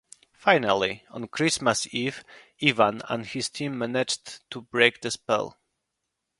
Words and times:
Finally, 0.33 1.05
on 1.11 1.27
Christmas 1.27 1.85
Eve, 1.93 2.23
Ivan 2.59 3.03
and 3.07 3.23
his 3.23 3.49
team 3.49 3.77
managed 3.77 4.39
to 4.49 4.61
break 4.63 4.99
the 5.01 5.11
spell. 5.11 5.59